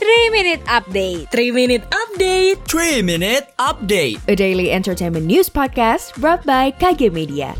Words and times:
3 0.00 0.32
Minute 0.32 0.64
Update 0.64 1.28
3 1.28 1.52
Minute 1.52 1.84
Update 1.92 2.56
3 2.64 3.04
Minute 3.04 3.52
Update 3.60 4.16
A 4.32 4.32
daily 4.32 4.72
entertainment 4.72 5.28
news 5.28 5.52
podcast 5.52 6.16
brought 6.16 6.40
by 6.48 6.72
KG 6.80 7.12
Media 7.12 7.52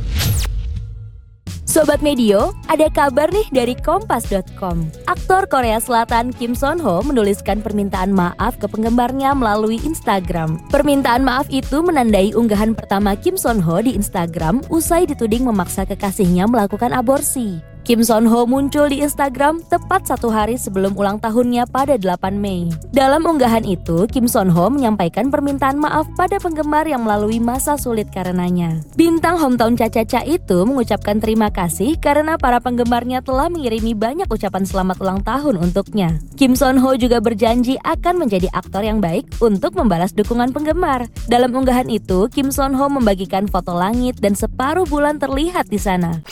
Sobat 1.69 2.01
Medio, 2.03 2.57
ada 2.67 2.91
kabar 2.91 3.31
nih 3.31 3.47
dari 3.55 3.79
Kompas.com. 3.79 4.91
Aktor 5.07 5.47
Korea 5.47 5.79
Selatan 5.79 6.35
Kim 6.35 6.57
Son 6.57 6.83
Ho 6.83 6.99
menuliskan 7.07 7.63
permintaan 7.63 8.11
maaf 8.11 8.59
ke 8.59 8.67
penggemarnya 8.67 9.37
melalui 9.39 9.79
Instagram. 9.87 10.59
Permintaan 10.73 11.23
maaf 11.23 11.47
itu 11.53 11.79
menandai 11.79 12.35
unggahan 12.35 12.75
pertama 12.75 13.15
Kim 13.15 13.39
Son 13.39 13.63
Ho 13.63 13.79
di 13.79 13.95
Instagram 13.95 14.67
usai 14.67 15.07
dituding 15.07 15.47
memaksa 15.47 15.87
kekasihnya 15.87 16.51
melakukan 16.51 16.91
aborsi. 16.91 17.70
Kim 17.91 18.07
Son 18.07 18.23
Ho 18.31 18.47
muncul 18.47 18.87
di 18.87 19.03
Instagram 19.03 19.67
tepat 19.67 20.07
satu 20.07 20.31
hari 20.31 20.55
sebelum 20.55 20.95
ulang 20.95 21.19
tahunnya 21.19 21.67
pada 21.67 21.99
8 21.99 22.39
Mei. 22.39 22.71
Dalam 22.95 23.27
unggahan 23.27 23.67
itu, 23.67 24.07
Kim 24.07 24.31
Son 24.31 24.47
Ho 24.47 24.71
menyampaikan 24.71 25.27
permintaan 25.27 25.75
maaf 25.75 26.07
pada 26.15 26.39
penggemar 26.39 26.87
yang 26.87 27.03
melalui 27.03 27.43
masa 27.43 27.75
sulit 27.75 28.07
karenanya. 28.15 28.79
Bintang 28.95 29.43
hometown 29.43 29.75
Caca-Caca 29.75 30.23
itu 30.23 30.63
mengucapkan 30.63 31.19
terima 31.19 31.51
kasih 31.51 31.99
karena 31.99 32.39
para 32.39 32.63
penggemarnya 32.63 33.27
telah 33.27 33.51
mengirimi 33.51 33.99
banyak 33.99 34.31
ucapan 34.31 34.63
selamat 34.63 35.03
ulang 35.03 35.27
tahun 35.27 35.59
untuknya. 35.59 36.15
Kim 36.39 36.55
Son 36.55 36.79
Ho 36.79 36.95
juga 36.95 37.19
berjanji 37.19 37.75
akan 37.83 38.23
menjadi 38.23 38.55
aktor 38.55 38.87
yang 38.87 39.03
baik 39.03 39.27
untuk 39.43 39.75
membalas 39.75 40.15
dukungan 40.15 40.55
penggemar. 40.55 41.11
Dalam 41.27 41.51
unggahan 41.51 41.91
itu, 41.91 42.31
Kim 42.31 42.55
Son 42.55 42.71
Ho 42.71 42.87
membagikan 42.87 43.51
foto 43.51 43.75
langit 43.75 44.23
dan 44.23 44.39
separuh 44.39 44.87
bulan 44.87 45.19
terlihat 45.19 45.67
di 45.67 45.83
sana. 45.83 46.23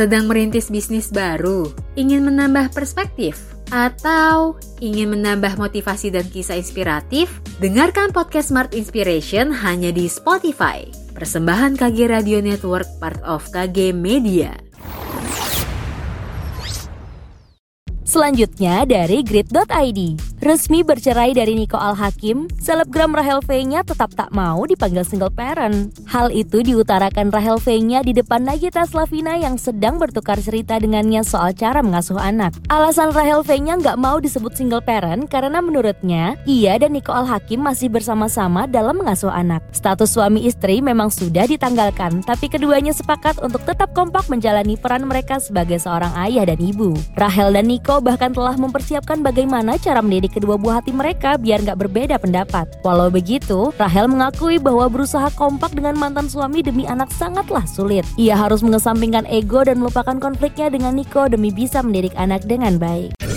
Sedang 0.00 0.32
merintis 0.32 0.72
bisnis 0.72 1.12
baru, 1.12 1.76
ingin 1.92 2.24
menambah 2.24 2.72
perspektif, 2.72 3.36
atau 3.68 4.56
ingin 4.80 5.12
menambah 5.12 5.60
motivasi 5.60 6.08
dan 6.08 6.24
kisah 6.24 6.56
inspiratif? 6.56 7.28
Dengarkan 7.60 8.08
podcast 8.08 8.48
Smart 8.48 8.72
Inspiration 8.72 9.52
hanya 9.52 9.92
di 9.92 10.08
Spotify. 10.08 10.88
Persembahan 11.12 11.76
KG 11.76 12.08
Radio 12.08 12.40
Network 12.40 12.88
part 12.96 13.20
of 13.28 13.44
KG 13.52 13.92
Media. 13.92 14.56
Selanjutnya 18.00 18.88
dari 18.88 19.20
grid.id. 19.20 20.29
Resmi 20.40 20.80
bercerai 20.80 21.36
dari 21.36 21.52
Niko 21.52 21.76
Al-Hakim, 21.76 22.48
selebgram 22.56 23.12
Rahel 23.12 23.44
V-nya 23.44 23.84
tetap 23.84 24.16
tak 24.16 24.32
mau 24.32 24.64
dipanggil 24.64 25.04
single 25.04 25.28
parent. 25.28 25.92
Hal 26.08 26.32
itu 26.32 26.64
diutarakan 26.64 27.28
Rahel 27.28 27.60
V-nya 27.60 28.00
di 28.00 28.16
depan 28.16 28.48
Nagita 28.48 28.88
Slavina 28.88 29.36
yang 29.36 29.60
sedang 29.60 30.00
bertukar 30.00 30.40
cerita 30.40 30.80
dengannya 30.80 31.20
soal 31.28 31.52
cara 31.52 31.84
mengasuh 31.84 32.16
anak. 32.16 32.56
Alasan 32.72 33.12
Rahel 33.12 33.44
V-nya 33.44 33.84
nggak 33.84 34.00
mau 34.00 34.16
disebut 34.16 34.56
single 34.56 34.80
parent 34.80 35.28
karena 35.28 35.60
menurutnya, 35.60 36.40
ia 36.48 36.80
dan 36.80 36.96
Niko 36.96 37.12
Al-Hakim 37.12 37.60
masih 37.60 37.92
bersama-sama 37.92 38.64
dalam 38.64 38.96
mengasuh 38.96 39.28
anak. 39.28 39.60
Status 39.76 40.08
suami 40.08 40.48
istri 40.48 40.80
memang 40.80 41.12
sudah 41.12 41.44
ditanggalkan, 41.44 42.24
tapi 42.24 42.48
keduanya 42.48 42.96
sepakat 42.96 43.44
untuk 43.44 43.60
tetap 43.68 43.92
kompak 43.92 44.24
menjalani 44.32 44.80
peran 44.80 45.04
mereka 45.04 45.36
sebagai 45.36 45.76
seorang 45.76 46.16
ayah 46.16 46.48
dan 46.48 46.56
ibu. 46.64 46.96
Rahel 47.12 47.52
dan 47.52 47.68
Niko 47.68 48.00
bahkan 48.00 48.32
telah 48.32 48.56
mempersiapkan 48.56 49.20
bagaimana 49.20 49.76
cara 49.76 50.00
mendidik 50.00 50.29
kedua 50.30 50.56
buah 50.56 50.82
hati 50.82 50.94
mereka 50.94 51.36
biar 51.36 51.62
nggak 51.62 51.78
berbeda 51.86 52.16
pendapat. 52.18 52.70
Walau 52.86 53.10
begitu, 53.10 53.74
Rahel 53.76 54.10
mengakui 54.10 54.56
bahwa 54.56 54.90
berusaha 54.90 55.30
kompak 55.34 55.74
dengan 55.76 55.98
mantan 55.98 56.30
suami 56.30 56.62
demi 56.62 56.86
anak 56.86 57.10
sangatlah 57.14 57.66
sulit. 57.66 58.02
Ia 58.18 58.34
harus 58.38 58.62
mengesampingkan 58.64 59.26
ego 59.28 59.62
dan 59.62 59.78
melupakan 59.78 60.16
konfliknya 60.18 60.70
dengan 60.70 60.98
Nico 60.98 61.26
demi 61.30 61.54
bisa 61.54 61.82
mendidik 61.84 62.14
anak 62.18 62.42
dengan 62.48 62.80
baik. 62.80 63.29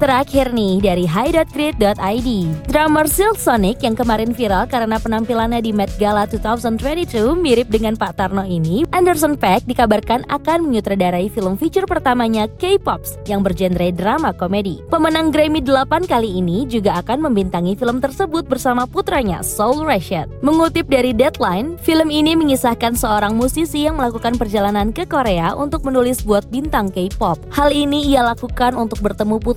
Terakhir 0.00 0.56
nih 0.56 0.80
dari 0.80 1.04
high.grid.id 1.04 2.30
Drummer 2.66 3.06
Silk 3.06 3.36
Sonic 3.36 3.84
yang 3.84 3.92
kemarin 3.92 4.32
viral 4.32 4.64
karena 4.64 4.96
penampilannya 4.96 5.60
di 5.60 5.76
Met 5.76 5.92
Gala 6.00 6.24
2022 6.24 7.36
mirip 7.36 7.68
dengan 7.68 7.94
Pak 7.94 8.16
Tarno 8.16 8.44
ini 8.44 8.88
Anderson 8.96 9.36
Paak 9.36 9.68
dikabarkan 9.68 10.24
akan 10.32 10.68
menyutradarai 10.68 11.28
film 11.28 11.60
feature 11.60 11.84
pertamanya 11.84 12.48
K-Pops 12.56 13.20
yang 13.28 13.44
bergenre 13.44 13.92
drama 13.92 14.32
komedi. 14.32 14.80
Pemenang 14.88 15.28
Grammy 15.30 15.60
8 15.60 16.08
kali 16.08 16.40
ini 16.40 16.64
juga 16.64 16.96
akan 17.04 17.28
membintangi 17.28 17.76
film 17.76 18.00
tersebut 18.00 18.48
bersama 18.48 18.88
putranya 18.88 19.44
Soul 19.44 19.84
Rashad 19.84 20.32
Mengutip 20.40 20.88
dari 20.88 21.12
Deadline, 21.12 21.76
film 21.84 22.08
ini 22.08 22.32
mengisahkan 22.32 22.96
seorang 22.96 23.36
musisi 23.36 23.84
yang 23.84 24.00
melakukan 24.00 24.40
perjalanan 24.40 24.88
ke 24.88 25.04
Korea 25.04 25.52
untuk 25.52 25.84
menulis 25.84 26.24
buat 26.24 26.48
bintang 26.48 26.88
K-pop. 26.88 27.36
Hal 27.52 27.68
ini 27.68 28.08
ia 28.08 28.24
lakukan 28.24 28.72
untuk 28.72 29.04
bertemu 29.04 29.36
putranya 29.36 29.49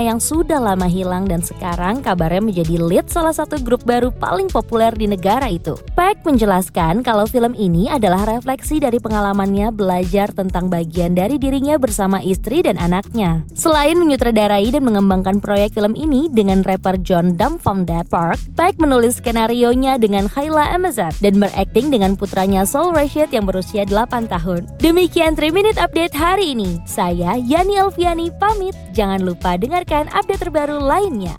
yang 0.00 0.22
sudah 0.22 0.62
lama 0.62 0.86
hilang 0.86 1.26
dan 1.26 1.42
sekarang 1.42 2.00
kabarnya 2.00 2.40
menjadi 2.40 2.78
lead 2.78 3.06
salah 3.10 3.34
satu 3.34 3.58
grup 3.58 3.82
baru 3.82 4.14
paling 4.14 4.46
populer 4.46 4.94
di 4.94 5.10
negara 5.10 5.50
itu. 5.50 5.74
Pack 6.00 6.24
menjelaskan 6.24 7.04
kalau 7.04 7.28
film 7.28 7.52
ini 7.52 7.84
adalah 7.92 8.24
refleksi 8.24 8.80
dari 8.80 8.96
pengalamannya 8.96 9.68
belajar 9.68 10.32
tentang 10.32 10.72
bagian 10.72 11.12
dari 11.12 11.36
dirinya 11.36 11.76
bersama 11.76 12.24
istri 12.24 12.64
dan 12.64 12.80
anaknya. 12.80 13.44
Selain 13.52 14.00
menyutradarai 14.00 14.64
dan 14.72 14.80
mengembangkan 14.88 15.44
proyek 15.44 15.76
film 15.76 15.92
ini 15.92 16.32
dengan 16.32 16.64
rapper 16.64 16.96
John 17.04 17.36
Dum 17.36 17.60
from 17.60 17.84
That 17.84 18.08
Park, 18.08 18.40
Pack 18.56 18.80
menulis 18.80 19.20
skenario-nya 19.20 20.00
dengan 20.00 20.24
Kayla 20.32 20.72
Amazon 20.72 21.12
dan 21.20 21.36
berakting 21.36 21.92
dengan 21.92 22.16
putranya 22.16 22.64
Soul 22.64 22.96
Rashid 22.96 23.28
yang 23.36 23.44
berusia 23.44 23.84
8 23.84 24.24
tahun. 24.24 24.72
Demikian 24.80 25.36
3 25.36 25.52
Minute 25.52 25.76
Update 25.76 26.16
hari 26.16 26.56
ini. 26.56 26.80
Saya 26.88 27.36
Yani 27.36 27.76
Alfiani 27.76 28.32
pamit. 28.40 28.72
Jangan 28.96 29.20
lupa 29.20 29.60
dengar 29.60 29.80
mendengarkan 29.80 30.12
update 30.12 30.44
terbaru 30.44 30.76
lainnya. 30.76 31.32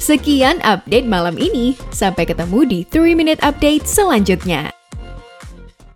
Sekian 0.00 0.64
update 0.64 1.04
malam 1.04 1.36
ini. 1.36 1.76
Sampai 1.92 2.24
ketemu 2.24 2.64
di 2.64 2.78
3 2.88 3.12
Minute 3.12 3.44
Update 3.44 3.84
selanjutnya. 3.84 4.79